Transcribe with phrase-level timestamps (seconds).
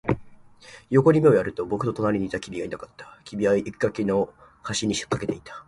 [0.89, 3.19] 横に目をやると、僕の隣にいた君がいなかった。
[3.23, 5.53] 君は生垣の端に駆けていた。